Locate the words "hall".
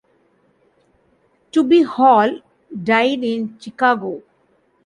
1.83-2.39